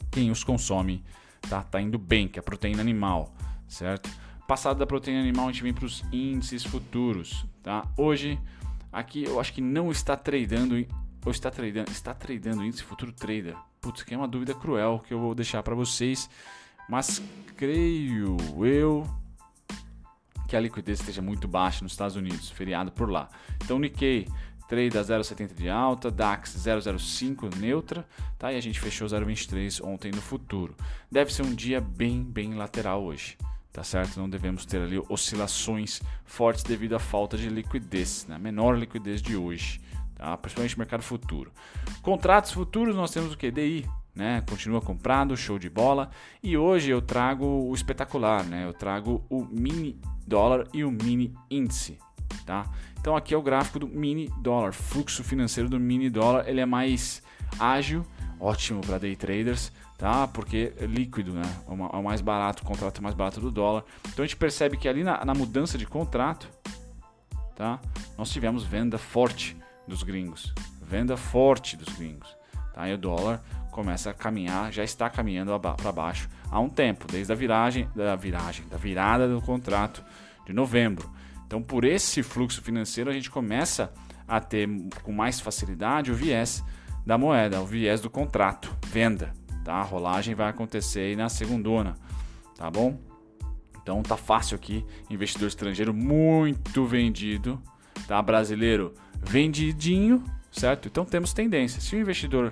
quem 0.10 0.32
os 0.32 0.44
consome 0.44 1.04
está 1.44 1.62
tá 1.62 1.82
indo 1.82 1.98
bem, 1.98 2.28
que 2.28 2.40
é 2.40 2.42
a 2.42 2.44
proteína 2.44 2.82
animal, 2.82 3.34
certo? 3.68 4.10
Passado 4.48 4.80
da 4.80 4.88
proteína 4.88 5.20
animal, 5.20 5.50
a 5.50 5.52
gente 5.52 5.64
vem 5.64 5.74
para 5.74 5.86
os 5.86 6.04
índices 6.12 6.64
futuros. 6.64 7.46
Tá? 7.62 7.86
Hoje, 7.98 8.40
aqui 8.92 9.26
eu 9.26 9.40
acho 9.40 9.54
que 9.54 9.62
não 9.62 9.92
está 9.92 10.16
tradando 10.16 10.78
ou 11.28 11.32
está 11.32 11.52
tradando, 11.52 11.92
está 11.92 12.14
tradando 12.14 12.64
índice 12.64 12.84
futuro 12.84 13.12
trader? 13.12 13.54
Putz, 13.82 14.02
que 14.02 14.14
é 14.14 14.18
uma 14.18 14.30
dúvida 14.30 14.54
cruel 14.54 15.04
que 15.06 15.14
eu 15.14 15.20
vou 15.20 15.36
deixar 15.36 15.62
para 15.62 15.76
vocês, 15.76 16.30
mas 16.88 17.22
creio 17.58 18.38
eu 18.64 19.06
que 20.48 20.56
a 20.56 20.60
liquidez 20.62 21.02
esteja 21.02 21.22
muito 21.22 21.46
baixa 21.46 21.84
nos 21.84 21.92
Estados 21.92 22.16
Unidos, 22.16 22.50
feriado 22.50 22.94
por 22.94 23.10
lá. 23.10 23.28
Então, 23.62 23.78
Nikkei 23.78 24.26
trade 24.70 24.98
a 24.98 25.02
0,70 25.02 25.54
de 25.54 25.70
alta, 25.70 26.10
DAX 26.10 26.56
0,05 26.56 27.58
neutra, 27.58 28.08
tá? 28.40 28.54
E 28.54 28.56
a 28.56 28.62
gente 28.62 28.80
fechou 28.80 29.06
0,23 29.06 29.84
ontem 29.84 30.12
no 30.12 30.22
futuro. 30.22 30.78
Deve 31.12 31.34
ser 31.34 31.42
um 31.42 31.54
dia 31.54 31.82
bem, 31.82 32.24
bem 32.24 32.54
lateral 32.54 33.04
hoje, 33.04 33.38
tá 33.74 33.84
certo? 33.84 34.18
Não 34.18 34.30
devemos 34.30 34.66
ter 34.66 34.82
ali 34.82 34.98
oscilações 35.10 36.02
fortes 36.24 36.64
devido 36.64 36.96
à 36.96 37.00
falta 37.00 37.38
de 37.38 37.50
liquidez, 37.50 38.26
né? 38.30 38.38
menor 38.38 38.78
liquidez 38.78 39.22
de 39.22 39.36
hoje 39.36 39.82
tá? 40.18 40.36
principalmente 40.38 40.78
mercado 40.78 41.04
futuro. 41.04 41.52
Contratos 42.02 42.52
futuros 42.52 42.96
nós 42.96 43.12
temos 43.12 43.34
o 43.34 43.38
que? 43.38 43.52
DI, 43.52 43.88
né? 44.16 44.44
Continua 44.50 44.82
comprado, 44.82 45.38
show 45.38 45.60
de 45.60 45.70
bola. 45.70 46.10
E 46.42 46.58
hoje 46.58 46.90
eu 46.90 47.02
trago 47.02 47.46
o 47.46 47.74
espetacular, 47.74 48.44
né? 48.44 48.66
Eu 48.66 48.74
trago 48.74 49.24
o 49.30 49.46
mini 49.46 50.00
dólar 50.26 50.68
e 50.74 50.84
o 50.84 50.92
mini 50.92 51.34
índice, 51.50 51.98
tá? 52.46 52.66
Então 53.00 53.16
aqui 53.16 53.34
é 53.34 53.38
o 53.38 53.42
gráfico 53.42 53.80
do 53.80 53.88
mini 53.88 54.30
dólar, 54.42 54.74
fluxo 54.74 55.24
financeiro 55.24 55.70
do 55.70 55.80
mini 55.80 56.10
dólar, 56.10 56.50
ele 56.50 56.60
é 56.60 56.66
mais 56.66 57.22
ágil, 57.60 58.04
ótimo 58.40 58.82
para 58.82 58.98
day 58.98 59.16
traders, 59.16 59.72
tá? 59.98 60.28
Porque 60.28 60.74
é 60.78 60.86
líquido, 60.86 61.34
né? 61.34 61.44
É 61.68 61.72
o 61.72 62.04
mais 62.04 62.20
barato, 62.20 62.64
o 62.64 62.66
contrato 62.66 62.98
é 62.98 63.02
mais 63.02 63.16
barato 63.16 63.40
do 63.40 63.52
dólar. 63.52 63.86
Então 64.10 64.24
a 64.24 64.28
gente 64.28 64.36
percebe 64.36 64.78
que 64.78 64.90
ali 64.90 65.04
na, 65.04 65.24
na 65.24 65.34
mudança 65.34 65.78
de 65.78 65.86
contrato, 65.86 66.50
tá? 67.56 67.80
Nós 68.18 68.30
tivemos 68.32 68.64
venda 68.64 68.98
forte 68.98 69.56
dos 69.88 70.04
gringos, 70.04 70.54
venda 70.82 71.16
forte 71.16 71.78
dos 71.78 71.94
gringos, 71.96 72.28
tá? 72.74 72.88
E 72.88 72.94
o 72.94 72.98
dólar 72.98 73.42
começa 73.72 74.10
a 74.10 74.14
caminhar, 74.14 74.72
já 74.72 74.84
está 74.84 75.10
caminhando 75.10 75.58
para 75.60 75.92
baixo 75.92 76.28
há 76.50 76.60
um 76.60 76.70
tempo, 76.70 77.06
desde 77.12 77.32
a 77.32 77.36
viragem, 77.36 77.88
da 77.96 78.16
viragem, 78.16 78.66
da 78.68 78.78
virada 78.78 79.28
do 79.28 79.42
contrato 79.42 80.04
de 80.46 80.54
novembro. 80.54 81.10
Então, 81.46 81.62
por 81.62 81.86
esse 81.86 82.24
fluxo 82.24 82.62
financeiro, 82.62 83.10
a 83.10 83.14
gente 83.14 83.30
começa 83.30 83.94
a 84.28 84.40
ter 84.40 84.68
com 85.04 85.12
mais 85.12 85.40
facilidade 85.40 86.12
o 86.12 86.16
viés 86.16 86.64
da 87.06 87.18
moeda, 87.18 87.62
o 87.62 87.66
viés 87.66 88.02
do 88.02 88.10
contrato, 88.10 88.76
venda. 88.88 89.32
Tá? 89.64 89.76
A 89.76 89.84
rolagem 89.84 90.36
vai 90.36 90.50
acontecer 90.50 91.00
aí 91.02 91.16
na 91.16 91.30
segundona, 91.30 91.96
tá 92.56 92.70
bom? 92.70 93.00
Então 93.82 94.04
tá 94.04 94.18
fácil 94.18 94.56
aqui, 94.56 94.86
investidor 95.10 95.48
estrangeiro 95.48 95.94
muito 95.94 96.86
vendido, 96.86 97.62
tá? 98.08 98.22
Brasileiro 98.22 98.94
vendidinho, 99.22 100.24
certo? 100.52 100.88
Então 100.88 101.06
temos 101.06 101.34
tendência. 101.34 101.82
Se 101.82 101.96
o 101.96 102.00
investidor 102.00 102.52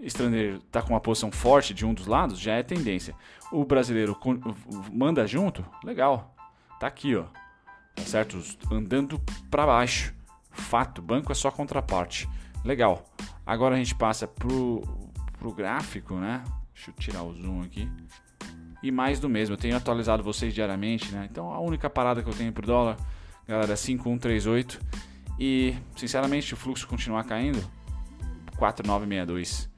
estrangeiro 0.00 0.56
está 0.56 0.82
com 0.82 0.90
uma 0.90 1.00
posição 1.00 1.30
forte 1.30 1.74
de 1.74 1.84
um 1.84 1.94
dos 1.94 2.06
lados, 2.06 2.38
já 2.38 2.54
é 2.54 2.62
tendência. 2.62 3.14
O 3.52 3.64
brasileiro 3.64 4.18
manda 4.92 5.26
junto, 5.26 5.64
legal. 5.84 6.34
Tá 6.80 6.86
aqui, 6.86 7.14
ó. 7.14 7.24
Tá 7.94 8.02
certo? 8.02 8.42
Andando 8.70 9.20
para 9.50 9.66
baixo. 9.66 10.14
Fato, 10.50 11.00
banco 11.00 11.32
é 11.32 11.34
só 11.34 11.50
contraparte. 11.50 12.28
Legal. 12.64 13.04
Agora 13.46 13.74
a 13.74 13.78
gente 13.78 13.94
passa 13.94 14.26
pro, 14.26 14.82
pro 15.38 15.52
gráfico, 15.52 16.14
né? 16.14 16.42
Deixa 16.72 16.90
eu 16.90 16.94
tirar 16.94 17.22
o 17.22 17.32
zoom 17.34 17.62
aqui. 17.62 17.88
E 18.82 18.90
mais 18.90 19.18
do 19.20 19.28
mesmo, 19.28 19.54
eu 19.54 19.58
tenho 19.58 19.76
atualizado 19.76 20.22
vocês 20.22 20.52
diariamente, 20.52 21.12
né? 21.12 21.26
Então 21.30 21.52
a 21.52 21.60
única 21.60 21.88
parada 21.88 22.22
que 22.22 22.28
eu 22.28 22.34
tenho 22.34 22.52
pro 22.52 22.66
dólar, 22.66 22.96
galera, 23.46 23.72
é 23.72 23.76
5138. 23.76 24.80
E, 25.38 25.74
sinceramente, 25.96 26.46
se 26.46 26.54
o 26.54 26.56
fluxo 26.56 26.86
continuar 26.86 27.24
caindo, 27.24 27.62
4962. 28.56 29.68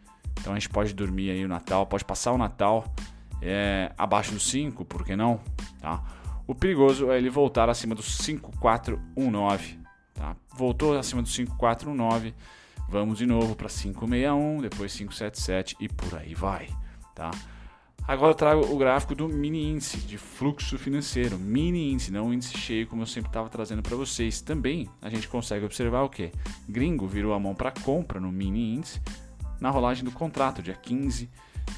Então 0.41 0.53
a 0.53 0.57
gente 0.57 0.69
pode 0.69 0.95
dormir 0.95 1.31
aí 1.31 1.45
o 1.45 1.49
Natal, 1.49 1.87
pode 1.87 2.05
passar 2.05 2.33
o 2.33 2.39
Natal 2.39 2.85
é, 3.43 3.93
abaixo 3.97 4.33
dos 4.33 4.49
5, 4.49 4.85
por 4.85 5.05
que 5.05 5.17
não? 5.17 5.41
Tá? 5.81 6.03
O 6.47 6.55
perigoso 6.55 7.11
é 7.11 7.19
ele 7.19 7.31
voltar 7.31 7.69
acima 7.69 7.95
dos 7.95 8.17
5419. 8.19 9.79
Tá? 10.15 10.37
Voltou 10.55 10.97
acima 10.97 11.23
dos 11.23 11.35
5419, 11.35 12.35
vamos 12.89 13.19
de 13.19 13.27
novo 13.27 13.55
para 13.55 13.69
561, 13.69 14.63
depois 14.63 14.93
577 14.95 15.77
e 15.81 15.89
por 15.89 16.17
aí 16.19 16.35
vai. 16.35 16.69
Tá? 17.15 17.31
Agora 18.07 18.31
eu 18.31 18.35
trago 18.35 18.73
o 18.73 18.79
gráfico 18.79 19.15
do 19.15 19.29
mini 19.29 19.71
índice 19.71 19.99
de 19.99 20.17
fluxo 20.17 20.79
financeiro, 20.79 21.39
mini 21.39 21.93
índice, 21.93 22.13
não 22.13 22.33
índice 22.33 22.57
cheio 22.57 22.87
como 22.87 23.03
eu 23.03 23.07
sempre 23.07 23.29
estava 23.29 23.49
trazendo 23.49 23.83
para 23.83 23.97
vocês. 23.97 24.41
Também 24.41 24.89
a 25.03 25.11
gente 25.11 25.29
consegue 25.29 25.65
observar 25.65 26.03
o 26.03 26.09
que? 26.09 26.31
Gringo 26.69 27.07
virou 27.07 27.35
a 27.35 27.41
mão 27.41 27.55
para 27.55 27.73
compra 27.73 28.21
no 28.21 28.31
mini 28.31 28.75
índice 28.75 29.01
na 29.61 29.71
rolagem 29.71 30.05
do 30.05 30.13
contrato, 30.13 30.63
dia 30.63 30.75
15, 30.75 31.29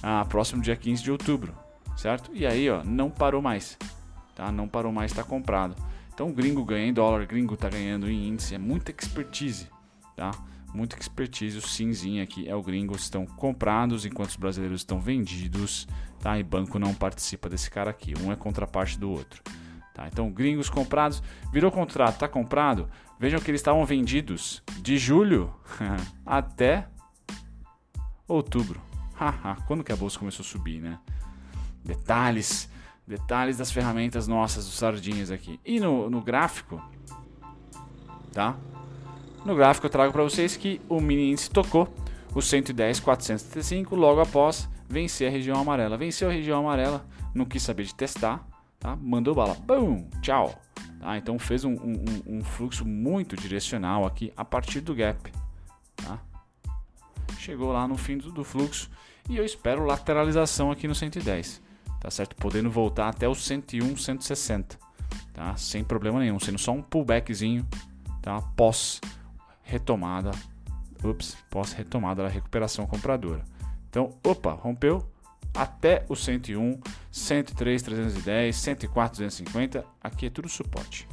a 0.02 0.24
próximo 0.24 0.60
dia 0.60 0.76
15 0.76 1.02
de 1.02 1.12
outubro, 1.12 1.54
certo? 1.96 2.30
E 2.34 2.44
aí, 2.44 2.68
ó, 2.68 2.82
não 2.84 3.08
parou 3.08 3.40
mais 3.40 3.78
tá? 4.38 4.52
Não 4.52 4.68
parou 4.68 4.92
mais, 4.92 5.10
está 5.10 5.24
comprado. 5.24 5.74
Então 6.14 6.30
o 6.30 6.32
gringo 6.32 6.64
ganha 6.64 6.86
em 6.86 6.92
dólar, 6.92 7.26
gringo 7.26 7.54
está 7.54 7.68
ganhando 7.68 8.08
em 8.08 8.28
índice, 8.28 8.54
é 8.54 8.58
muita 8.58 8.92
expertise, 8.92 9.68
tá? 10.16 10.30
Muita 10.74 10.98
expertise, 10.98 11.56
o 11.56 11.62
cinzinho 11.62 12.22
aqui 12.22 12.48
é 12.48 12.54
o 12.54 12.62
gringo, 12.62 12.94
estão 12.94 13.26
comprados 13.26 14.04
enquanto 14.04 14.30
os 14.30 14.36
brasileiros 14.36 14.82
estão 14.82 15.00
vendidos, 15.00 15.88
tá? 16.20 16.38
E 16.38 16.42
banco 16.42 16.78
não 16.78 16.94
participa 16.94 17.48
desse 17.48 17.70
cara 17.70 17.90
aqui, 17.90 18.14
um 18.20 18.30
é 18.30 18.36
contraparte 18.36 18.98
do 18.98 19.10
outro. 19.10 19.42
Tá? 19.94 20.06
Então, 20.06 20.30
gringos 20.30 20.70
comprados, 20.70 21.22
virou 21.52 21.72
contrato, 21.72 22.14
está 22.14 22.28
comprado. 22.28 22.88
Vejam 23.18 23.40
que 23.40 23.50
eles 23.50 23.60
estavam 23.60 23.84
vendidos 23.84 24.62
de 24.80 24.96
julho 24.96 25.52
até 26.24 26.86
outubro. 28.28 28.80
Quando 29.66 29.82
que 29.82 29.90
a 29.90 29.96
bolsa 29.96 30.18
começou 30.18 30.44
a 30.44 30.46
subir, 30.46 30.80
né? 30.80 30.98
Detalhes 31.84 32.70
Detalhes 33.08 33.56
das 33.56 33.72
ferramentas 33.72 34.28
nossas, 34.28 34.66
dos 34.66 34.74
sardinhas 34.74 35.30
aqui. 35.30 35.58
E 35.64 35.80
no, 35.80 36.10
no 36.10 36.20
gráfico, 36.20 36.78
tá? 38.34 38.54
No 39.44 39.54
gráfico 39.54 39.86
eu 39.86 39.90
trago 39.90 40.12
para 40.12 40.22
vocês 40.22 40.56
que 40.56 40.80
o 40.88 41.00
mini 41.00 41.30
índice 41.30 41.50
tocou 41.50 41.88
o 42.34 42.40
110,435 42.40 43.94
logo 43.96 44.20
após 44.20 44.68
vencer 44.88 45.28
a 45.28 45.30
região 45.30 45.60
amarela. 45.60 45.96
Venceu 45.96 46.28
a 46.28 46.32
região 46.32 46.60
amarela, 46.60 47.06
não 47.34 47.44
quis 47.44 47.62
saber 47.62 47.84
de 47.84 47.94
testar, 47.94 48.46
tá? 48.78 48.96
Mandou 48.96 49.34
bala, 49.34 49.54
bum, 49.54 50.08
tchau. 50.20 50.60
Tá? 51.00 51.16
Então 51.16 51.38
fez 51.38 51.64
um, 51.64 51.74
um, 51.74 52.38
um, 52.38 52.44
fluxo 52.44 52.84
muito 52.84 53.36
direcional 53.36 54.04
aqui 54.04 54.32
a 54.36 54.44
partir 54.44 54.80
do 54.80 54.94
gap. 54.94 55.32
Tá? 55.96 56.18
Chegou 57.38 57.72
lá 57.72 57.86
no 57.86 57.96
fim 57.96 58.18
do, 58.18 58.30
do 58.32 58.44
fluxo 58.44 58.90
e 59.28 59.36
eu 59.36 59.44
espero 59.44 59.84
lateralização 59.84 60.70
aqui 60.70 60.88
no 60.88 60.94
110 60.94 61.68
tá 62.00 62.10
certo? 62.10 62.36
Podendo 62.36 62.70
voltar 62.70 63.08
até 63.08 63.28
os 63.28 63.44
101, 63.44 63.96
160, 63.96 64.78
tá? 65.32 65.56
Sem 65.56 65.82
problema 65.82 66.20
nenhum, 66.20 66.38
sendo 66.38 66.58
só 66.58 66.72
um 66.72 66.82
pullbackzinho, 66.82 67.66
tá? 68.22 68.40
Pós 68.56 69.00
retomada, 69.68 70.30
ups, 71.04 71.36
pós 71.50 71.72
retomada 71.72 72.22
da 72.22 72.28
recuperação 72.28 72.86
compradora. 72.86 73.44
Então, 73.90 74.14
opa, 74.24 74.52
rompeu 74.52 75.06
até 75.54 76.04
o 76.08 76.16
101, 76.16 76.80
103, 77.10 77.82
310, 77.82 78.56
104, 78.56 79.18
250, 79.18 79.84
aqui 80.02 80.26
é 80.26 80.30
tudo 80.30 80.48
suporte, 80.48 81.06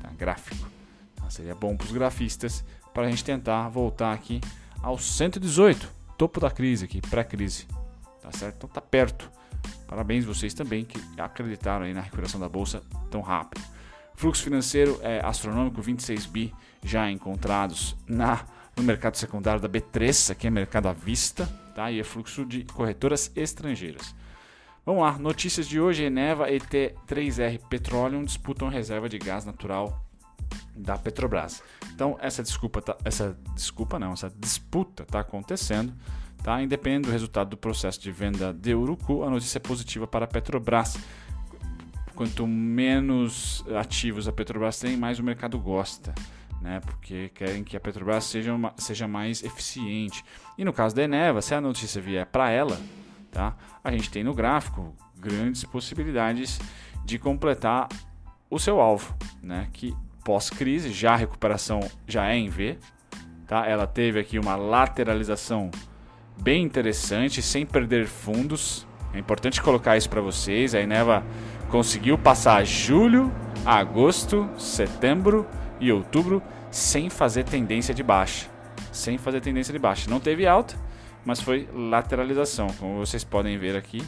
tá? 0.00 0.10
Gráfico. 0.10 0.66
Então, 1.14 1.30
seria 1.30 1.54
bom 1.54 1.76
para 1.76 1.86
os 1.86 1.92
grafistas 1.92 2.64
para 2.92 3.04
a 3.06 3.10
gente 3.10 3.24
tentar 3.24 3.68
voltar 3.68 4.12
aqui 4.12 4.40
aos 4.82 5.04
118, 5.04 5.88
topo 6.18 6.38
da 6.38 6.50
crise 6.50 6.84
aqui, 6.84 7.00
pré-crise, 7.00 7.66
tá 8.20 8.30
certo? 8.32 8.56
Então 8.56 8.68
tá 8.68 8.80
perto. 8.80 9.30
Parabéns 9.86 10.24
vocês 10.24 10.52
também 10.54 10.84
que 10.84 10.98
acreditaram 11.18 11.86
aí 11.86 11.94
na 11.94 12.00
recuperação 12.00 12.40
da 12.40 12.48
bolsa 12.48 12.82
tão 13.10 13.20
rápido. 13.20 13.62
Fluxo 14.22 14.44
financeiro 14.44 15.00
é 15.02 15.20
astronômico, 15.26 15.82
26 15.82 16.26
bi 16.26 16.54
já 16.84 17.10
encontrados 17.10 17.96
na 18.06 18.44
no 18.76 18.84
mercado 18.84 19.16
secundário 19.16 19.60
da 19.60 19.68
B3, 19.68 20.30
aqui 20.30 20.46
é 20.46 20.50
mercado 20.50 20.86
à 20.86 20.92
vista, 20.92 21.44
tá? 21.74 21.90
E 21.90 21.98
é 21.98 22.04
fluxo 22.04 22.46
de 22.46 22.62
corretoras 22.66 23.32
estrangeiras. 23.34 24.14
Vamos 24.86 25.02
lá, 25.02 25.18
notícias 25.18 25.66
de 25.66 25.80
hoje: 25.80 26.04
Eneva 26.04 26.48
e 26.52 26.60
T3R 26.60 27.58
Petroleum 27.68 28.22
disputam 28.22 28.68
reserva 28.68 29.08
de 29.08 29.18
gás 29.18 29.44
natural 29.44 30.06
da 30.76 30.96
Petrobras. 30.96 31.60
Então 31.92 32.16
essa 32.20 32.44
desculpa, 32.44 32.80
tá, 32.80 32.96
essa 33.04 33.36
desculpa 33.56 33.98
não, 33.98 34.12
essa 34.12 34.32
disputa 34.38 35.02
está 35.02 35.18
acontecendo 35.18 35.92
Tá? 36.42 36.60
Independente 36.60 37.06
do 37.06 37.12
resultado 37.12 37.50
do 37.50 37.56
processo 37.56 38.00
de 38.00 38.10
venda 38.10 38.52
de 38.52 38.74
Urucu, 38.74 39.22
a 39.22 39.30
notícia 39.30 39.58
é 39.58 39.60
positiva 39.60 40.08
para 40.08 40.24
a 40.24 40.28
Petrobras. 40.28 40.98
Quanto 42.14 42.46
menos 42.46 43.64
ativos 43.78 44.28
a 44.28 44.32
Petrobras 44.32 44.78
tem, 44.78 44.96
mais 44.96 45.18
o 45.18 45.22
mercado 45.22 45.58
gosta. 45.58 46.14
Né, 46.60 46.78
porque 46.78 47.28
querem 47.34 47.64
que 47.64 47.76
a 47.76 47.80
Petrobras 47.80 48.22
seja, 48.22 48.54
uma, 48.54 48.72
seja 48.76 49.08
mais 49.08 49.42
eficiente. 49.42 50.24
E 50.56 50.64
no 50.64 50.72
caso 50.72 50.94
da 50.94 51.02
Eneva, 51.02 51.42
se 51.42 51.52
a 51.56 51.60
notícia 51.60 52.00
vier 52.00 52.24
para 52.24 52.50
ela, 52.50 52.80
tá, 53.32 53.56
a 53.82 53.90
gente 53.90 54.08
tem 54.08 54.22
no 54.22 54.32
gráfico 54.32 54.94
grandes 55.18 55.64
possibilidades 55.64 56.60
de 57.04 57.18
completar 57.18 57.88
o 58.48 58.60
seu 58.60 58.80
alvo, 58.80 59.12
né, 59.42 59.68
que 59.72 59.92
pós-crise, 60.24 60.92
já 60.92 61.14
a 61.14 61.16
recuperação 61.16 61.80
já 62.06 62.28
é 62.28 62.36
em 62.36 62.48
V, 62.48 62.78
tá? 63.46 63.66
ela 63.66 63.86
teve 63.86 64.20
aqui 64.20 64.38
uma 64.38 64.56
lateralização 64.56 65.70
bem 66.40 66.62
interessante, 66.62 67.42
sem 67.42 67.66
perder 67.66 68.06
fundos. 68.06 68.86
É 69.12 69.18
importante 69.18 69.60
colocar 69.60 69.96
isso 69.96 70.08
para 70.08 70.20
vocês. 70.20 70.74
A 70.74 70.80
Eneva 70.80 71.24
conseguiu 71.72 72.18
passar 72.18 72.66
julho, 72.66 73.32
agosto, 73.64 74.46
setembro 74.58 75.46
e 75.80 75.90
outubro 75.90 76.42
sem 76.70 77.08
fazer 77.08 77.44
tendência 77.44 77.94
de 77.94 78.02
baixa. 78.02 78.46
Sem 78.92 79.16
fazer 79.16 79.40
tendência 79.40 79.72
de 79.72 79.78
baixa. 79.78 80.10
Não 80.10 80.20
teve 80.20 80.46
alta, 80.46 80.76
mas 81.24 81.40
foi 81.40 81.66
lateralização, 81.72 82.66
como 82.78 82.98
vocês 82.98 83.24
podem 83.24 83.56
ver 83.56 83.74
aqui. 83.74 84.02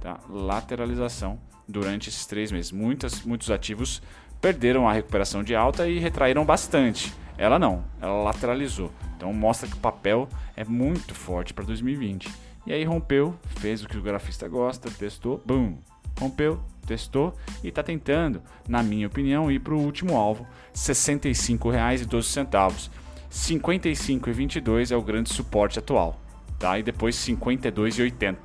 Tá? 0.00 0.20
Lateralização 0.30 1.40
durante 1.66 2.08
esses 2.08 2.26
três 2.26 2.52
meses. 2.52 2.70
Muitas, 2.70 3.22
muitos 3.22 3.50
ativos 3.50 4.00
perderam 4.40 4.88
a 4.88 4.92
recuperação 4.92 5.42
de 5.42 5.52
alta 5.52 5.88
e 5.88 5.98
retraíram 5.98 6.44
bastante. 6.44 7.12
Ela 7.36 7.58
não, 7.58 7.84
ela 8.00 8.22
lateralizou. 8.22 8.92
Então 9.16 9.32
mostra 9.32 9.68
que 9.68 9.74
o 9.74 9.80
papel 9.80 10.28
é 10.54 10.64
muito 10.64 11.12
forte 11.12 11.52
para 11.52 11.64
2020. 11.64 12.30
E 12.68 12.72
aí 12.72 12.84
rompeu, 12.84 13.34
fez 13.56 13.82
o 13.82 13.88
que 13.88 13.98
o 13.98 14.02
grafista 14.02 14.46
gosta, 14.48 14.88
testou, 14.92 15.42
boom, 15.44 15.76
rompeu, 16.20 16.62
testou 16.84 17.34
e 17.62 17.68
está 17.68 17.82
tentando, 17.82 18.42
na 18.68 18.82
minha 18.82 19.06
opinião, 19.06 19.50
ir 19.50 19.60
para 19.60 19.74
o 19.74 19.80
último 19.80 20.16
alvo, 20.16 20.44
R$ 20.44 20.48
65,12. 20.74 22.90
55,22 23.30 24.92
é 24.92 24.96
o 24.96 25.02
grande 25.02 25.32
suporte 25.32 25.78
atual, 25.78 26.20
tá? 26.58 26.78
E 26.78 26.82
depois 26.82 27.16
52,80 27.16 28.36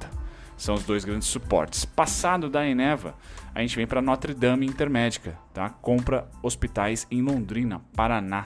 são 0.58 0.76
os 0.76 0.84
dois 0.84 1.06
grandes 1.06 1.28
suportes. 1.28 1.86
Passado 1.86 2.50
da 2.50 2.68
Eneva, 2.68 3.16
a 3.54 3.62
gente 3.62 3.76
vem 3.76 3.88
para 3.88 4.02
Notre 4.02 4.34
Dame 4.34 4.66
Intermédica, 4.66 5.38
tá? 5.54 5.70
Compra 5.70 6.28
hospitais 6.42 7.08
em 7.10 7.22
Londrina, 7.22 7.82
Paraná, 7.96 8.46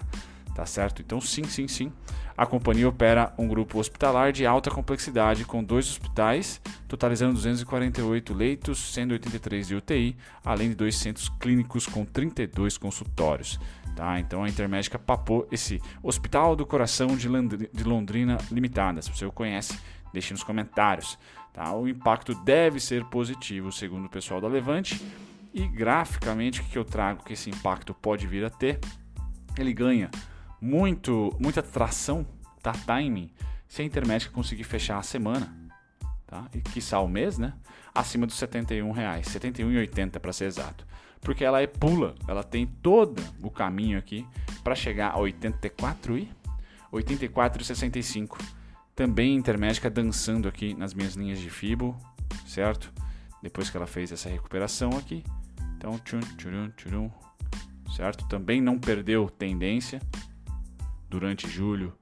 tá 0.53 0.65
certo? 0.65 1.01
Então 1.01 1.19
sim, 1.19 1.43
sim, 1.43 1.67
sim. 1.67 1.91
A 2.35 2.45
companhia 2.45 2.89
opera 2.89 3.31
um 3.37 3.47
grupo 3.47 3.79
hospitalar 3.79 4.31
de 4.31 4.45
alta 4.45 4.71
complexidade 4.71 5.45
com 5.45 5.63
dois 5.63 5.87
hospitais, 5.87 6.59
totalizando 6.87 7.33
248 7.33 8.33
leitos, 8.33 8.93
sendo 8.93 9.11
83 9.11 9.67
de 9.67 9.75
UTI, 9.75 10.17
além 10.43 10.69
de 10.69 10.75
dois 10.75 10.95
centros 10.95 11.29
clínicos 11.39 11.85
com 11.85 12.03
32 12.03 12.77
consultórios. 12.77 13.59
Tá? 13.95 14.19
Então 14.19 14.43
a 14.43 14.49
Intermédica 14.49 14.97
papou 14.97 15.47
esse 15.51 15.79
Hospital 16.01 16.55
do 16.55 16.65
Coração 16.65 17.15
de 17.15 17.27
Londrina 17.83 18.37
Limitada. 18.51 19.01
Se 19.01 19.11
você 19.11 19.25
o 19.25 19.31
conhece, 19.31 19.77
deixe 20.11 20.33
nos 20.33 20.43
comentários. 20.43 21.19
Tá? 21.53 21.71
O 21.75 21.87
impacto 21.87 22.33
deve 22.43 22.79
ser 22.79 23.05
positivo, 23.05 23.71
segundo 23.71 24.05
o 24.05 24.09
pessoal 24.09 24.41
da 24.41 24.47
Levante. 24.47 24.99
E 25.53 25.67
graficamente, 25.67 26.61
o 26.61 26.63
que 26.63 26.79
eu 26.79 26.83
trago 26.83 27.23
que 27.23 27.33
esse 27.33 27.51
impacto 27.51 27.93
pode 27.93 28.25
vir 28.25 28.43
a 28.43 28.49
ter? 28.49 28.79
Ele 29.55 29.71
ganha 29.71 30.09
muito, 30.63 31.35
muita 31.37 31.61
tração, 31.61 32.25
tá? 32.61 32.71
Timing, 32.71 33.29
se 33.67 33.81
a 33.81 33.85
Intermédica 33.85 34.31
conseguir 34.31 34.63
fechar 34.63 34.97
a 34.97 35.03
semana, 35.03 35.53
tá? 36.25 36.47
E 36.53 36.61
quiçá 36.61 37.01
o 37.01 37.07
mês, 37.07 37.37
né? 37.37 37.53
Acima 37.93 38.25
dos 38.25 38.37
71 38.37 38.89
reais, 38.91 39.27
71,80 39.27 40.19
para 40.19 40.31
ser 40.31 40.45
exato. 40.45 40.87
Porque 41.19 41.43
ela 41.43 41.61
é 41.61 41.67
pula, 41.67 42.15
ela 42.29 42.43
tem 42.43 42.65
todo 42.65 43.21
o 43.41 43.51
caminho 43.51 43.99
aqui 43.99 44.25
para 44.63 44.73
chegar 44.73 45.11
a 45.11 45.19
84 45.19 46.17
e 46.17 46.29
84,65. 46.93 48.37
Também 48.95 49.35
Intermédica 49.35 49.89
dançando 49.89 50.47
aqui 50.47 50.73
nas 50.73 50.93
minhas 50.93 51.15
linhas 51.15 51.39
de 51.39 51.49
Fibo, 51.49 51.97
certo? 52.47 52.91
Depois 53.41 53.69
que 53.69 53.75
ela 53.75 53.87
fez 53.87 54.13
essa 54.13 54.29
recuperação 54.29 54.91
aqui. 54.91 55.25
Então, 55.75 55.99
tchum, 55.99 56.21
tchurum, 56.37 56.69
tchurum, 56.69 57.11
certo? 57.93 58.25
Também 58.29 58.61
não 58.61 58.79
perdeu 58.79 59.29
tendência, 59.29 59.99
durante 61.13 61.47
julho, 61.47 61.93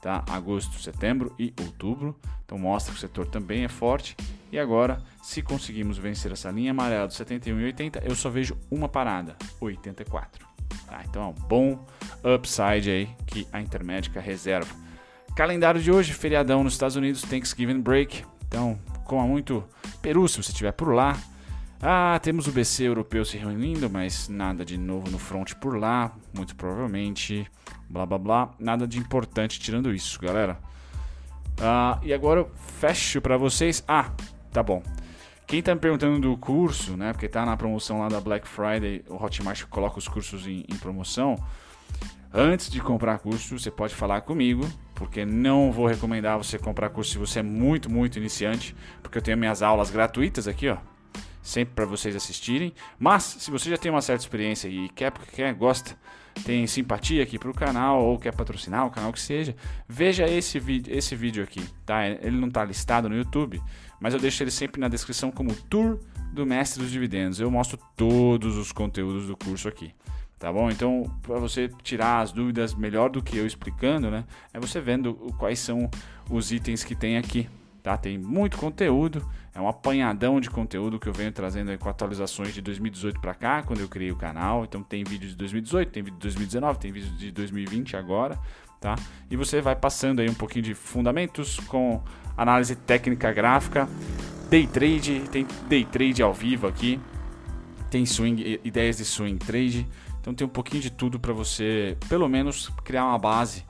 tá? 0.00 0.24
agosto, 0.28 0.80
setembro 0.80 1.32
e 1.38 1.54
outubro. 1.60 2.18
Então 2.44 2.58
mostra 2.58 2.92
que 2.92 2.98
o 2.98 3.00
setor 3.00 3.26
também 3.26 3.64
é 3.64 3.68
forte. 3.68 4.16
E 4.50 4.58
agora, 4.58 4.98
se 5.22 5.40
conseguimos 5.40 5.98
vencer 5.98 6.32
essa 6.32 6.50
linha 6.50 6.72
amarela 6.72 7.06
do 7.06 7.14
71 7.14 7.60
e 7.60 7.64
80, 7.66 8.02
eu 8.04 8.14
só 8.14 8.28
vejo 8.28 8.56
uma 8.70 8.88
parada, 8.88 9.36
84. 9.60 10.46
Tá? 10.86 11.02
Então 11.08 11.22
é 11.22 11.26
um 11.26 11.32
bom 11.32 11.86
upside 12.24 12.90
aí 12.90 13.08
que 13.26 13.46
a 13.52 13.60
Intermédica 13.60 14.20
reserva. 14.20 14.74
Calendário 15.36 15.80
de 15.80 15.92
hoje, 15.92 16.12
feriadão 16.12 16.64
nos 16.64 16.72
Estados 16.72 16.96
Unidos, 16.96 17.22
Thanksgiving 17.22 17.80
Break. 17.80 18.24
Então, 18.48 18.78
coma 19.04 19.26
muito 19.26 19.62
peru 20.02 20.26
se 20.26 20.42
você 20.42 20.50
estiver 20.50 20.72
por 20.72 20.92
lá. 20.92 21.16
Ah, 21.80 22.18
temos 22.22 22.46
o 22.46 22.52
BC 22.52 22.84
europeu 22.84 23.24
se 23.24 23.36
reunindo, 23.36 23.90
mas 23.90 24.28
nada 24.28 24.64
de 24.64 24.78
novo 24.78 25.10
no 25.10 25.18
front 25.18 25.52
por 25.54 25.78
lá, 25.78 26.12
muito 26.34 26.56
provavelmente. 26.56 27.46
Blá 27.88 28.06
blá 28.06 28.18
blá, 28.18 28.50
nada 28.58 28.86
de 28.86 28.98
importante 28.98 29.60
tirando 29.60 29.94
isso, 29.94 30.18
galera. 30.20 30.58
Ah, 31.60 32.00
e 32.02 32.14
agora 32.14 32.40
eu 32.40 32.50
fecho 32.78 33.20
para 33.20 33.36
vocês. 33.36 33.84
Ah, 33.86 34.10
tá 34.50 34.62
bom. 34.62 34.82
Quem 35.46 35.62
tá 35.62 35.74
me 35.74 35.80
perguntando 35.80 36.18
do 36.18 36.36
curso, 36.36 36.96
né? 36.96 37.12
Porque 37.12 37.28
tá 37.28 37.44
na 37.44 37.56
promoção 37.56 38.00
lá 38.00 38.08
da 38.08 38.20
Black 38.20 38.48
Friday, 38.48 39.04
o 39.08 39.22
Hotmart 39.22 39.64
coloca 39.66 39.98
os 39.98 40.08
cursos 40.08 40.46
em, 40.46 40.64
em 40.68 40.76
promoção. 40.76 41.36
Antes 42.32 42.70
de 42.70 42.80
comprar 42.80 43.18
curso, 43.18 43.58
você 43.58 43.70
pode 43.70 43.94
falar 43.94 44.22
comigo, 44.22 44.68
porque 44.94 45.24
não 45.24 45.70
vou 45.70 45.86
recomendar 45.86 46.36
você 46.36 46.58
comprar 46.58 46.88
curso 46.88 47.12
se 47.12 47.18
você 47.18 47.38
é 47.38 47.42
muito, 47.42 47.90
muito 47.90 48.18
iniciante, 48.18 48.74
porque 49.02 49.18
eu 49.18 49.22
tenho 49.22 49.38
minhas 49.38 49.62
aulas 49.62 49.90
gratuitas 49.90 50.48
aqui, 50.48 50.68
ó 50.68 50.78
sempre 51.46 51.74
para 51.74 51.84
vocês 51.84 52.16
assistirem. 52.16 52.72
Mas 52.98 53.22
se 53.22 53.50
você 53.50 53.70
já 53.70 53.78
tem 53.78 53.90
uma 53.90 54.02
certa 54.02 54.22
experiência 54.22 54.68
e 54.68 54.88
quer, 54.88 55.12
quer 55.12 55.54
gosta, 55.54 55.96
tem 56.44 56.66
simpatia 56.66 57.22
aqui 57.22 57.38
para 57.38 57.50
o 57.50 57.54
canal 57.54 58.02
ou 58.02 58.18
quer 58.18 58.34
patrocinar 58.34 58.86
o 58.86 58.90
canal 58.90 59.12
que 59.12 59.20
seja, 59.20 59.54
veja 59.88 60.28
esse 60.28 60.58
vídeo, 60.58 60.94
esse 60.94 61.14
vídeo 61.14 61.42
aqui, 61.42 61.62
tá? 61.84 62.06
Ele 62.06 62.36
não 62.36 62.48
está 62.48 62.64
listado 62.64 63.08
no 63.08 63.16
YouTube, 63.16 63.62
mas 64.00 64.12
eu 64.12 64.20
deixo 64.20 64.42
ele 64.42 64.50
sempre 64.50 64.80
na 64.80 64.88
descrição 64.88 65.30
como 65.30 65.54
Tour 65.54 65.98
do 66.32 66.44
Mestre 66.44 66.82
dos 66.82 66.90
Dividendos. 66.90 67.40
Eu 67.40 67.50
mostro 67.50 67.78
todos 67.96 68.56
os 68.56 68.72
conteúdos 68.72 69.26
do 69.26 69.36
curso 69.36 69.68
aqui. 69.68 69.94
Tá 70.38 70.52
bom? 70.52 70.70
Então, 70.70 71.10
para 71.22 71.38
você 71.38 71.70
tirar 71.82 72.20
as 72.20 72.30
dúvidas 72.30 72.74
melhor 72.74 73.08
do 73.08 73.22
que 73.22 73.38
eu 73.38 73.46
explicando, 73.46 74.10
né? 74.10 74.26
É 74.52 74.60
você 74.60 74.82
vendo 74.82 75.14
quais 75.38 75.58
são 75.58 75.88
os 76.28 76.52
itens 76.52 76.84
que 76.84 76.94
tem 76.94 77.16
aqui, 77.16 77.48
tá? 77.86 77.96
Tem 77.96 78.18
muito 78.18 78.58
conteúdo, 78.58 79.24
é 79.54 79.60
um 79.60 79.68
apanhadão 79.68 80.40
de 80.40 80.50
conteúdo 80.50 80.98
que 80.98 81.08
eu 81.08 81.12
venho 81.12 81.30
trazendo 81.30 81.70
aí 81.70 81.78
com 81.78 81.88
atualizações 81.88 82.52
de 82.52 82.60
2018 82.60 83.20
para 83.20 83.32
cá, 83.32 83.62
quando 83.62 83.78
eu 83.78 83.88
criei 83.88 84.10
o 84.10 84.16
canal. 84.16 84.64
Então 84.64 84.82
tem 84.82 85.04
vídeo 85.04 85.28
de 85.28 85.36
2018, 85.36 85.92
tem 85.92 86.02
vídeo 86.02 86.16
de 86.16 86.22
2019, 86.22 86.80
tem 86.80 86.90
vídeo 86.90 87.12
de 87.12 87.30
2020 87.30 87.96
agora, 87.96 88.36
tá? 88.80 88.96
E 89.30 89.36
você 89.36 89.60
vai 89.60 89.76
passando 89.76 90.18
aí 90.18 90.28
um 90.28 90.34
pouquinho 90.34 90.64
de 90.64 90.74
fundamentos 90.74 91.60
com 91.60 92.02
análise 92.36 92.74
técnica 92.74 93.32
gráfica, 93.32 93.88
day 94.50 94.66
trade, 94.66 95.20
tem 95.30 95.46
day 95.68 95.84
trade 95.84 96.20
ao 96.24 96.34
vivo 96.34 96.66
aqui, 96.66 96.98
tem 97.88 98.04
swing, 98.04 98.58
ideias 98.64 98.96
de 98.96 99.04
swing 99.04 99.38
trade. 99.38 99.86
Então 100.20 100.34
tem 100.34 100.44
um 100.44 100.50
pouquinho 100.50 100.82
de 100.82 100.90
tudo 100.90 101.20
para 101.20 101.32
você, 101.32 101.96
pelo 102.08 102.28
menos, 102.28 102.68
criar 102.82 103.04
uma 103.04 103.18
base 103.18 103.64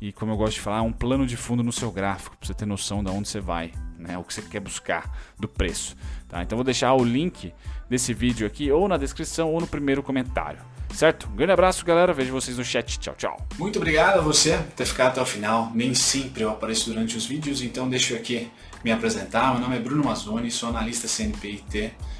e 0.00 0.12
como 0.12 0.32
eu 0.32 0.36
gosto 0.36 0.54
de 0.54 0.60
falar, 0.60 0.82
um 0.82 0.92
plano 0.92 1.26
de 1.26 1.36
fundo 1.36 1.62
no 1.62 1.72
seu 1.72 1.90
gráfico, 1.90 2.36
para 2.36 2.46
você 2.46 2.54
ter 2.54 2.66
noção 2.66 3.04
de 3.04 3.10
onde 3.10 3.28
você 3.28 3.40
vai, 3.40 3.72
né, 3.98 4.16
o 4.16 4.24
que 4.24 4.32
você 4.32 4.42
quer 4.42 4.60
buscar 4.60 5.14
do 5.38 5.46
preço. 5.46 5.96
Tá? 6.28 6.42
Então 6.42 6.56
vou 6.56 6.64
deixar 6.64 6.94
o 6.94 7.04
link 7.04 7.52
desse 7.88 8.14
vídeo 8.14 8.46
aqui 8.46 8.70
ou 8.70 8.88
na 8.88 8.96
descrição 8.96 9.52
ou 9.52 9.60
no 9.60 9.66
primeiro 9.66 10.02
comentário. 10.02 10.60
Certo? 10.94 11.28
Um 11.32 11.36
grande 11.36 11.52
abraço, 11.52 11.84
galera. 11.84 12.12
Vejo 12.12 12.32
vocês 12.32 12.58
no 12.58 12.64
chat. 12.64 12.98
Tchau, 12.98 13.14
tchau. 13.16 13.46
Muito 13.58 13.76
obrigado 13.76 14.18
a 14.18 14.22
você 14.22 14.56
por 14.56 14.72
ter 14.72 14.86
ficado 14.86 15.08
até 15.08 15.22
o 15.22 15.26
final. 15.26 15.70
Nem 15.72 15.94
sempre 15.94 16.42
eu 16.42 16.50
apareço 16.50 16.90
durante 16.90 17.16
os 17.16 17.26
vídeos, 17.26 17.62
então 17.62 17.88
deixa 17.88 18.14
eu 18.14 18.18
aqui 18.18 18.50
me 18.84 18.90
apresentar. 18.90 19.52
Meu 19.52 19.60
nome 19.60 19.76
é 19.76 19.78
Bruno 19.78 20.04
Mazzoni, 20.04 20.50
sou 20.50 20.68
analista 20.68 21.06
CNPIT 21.06 21.92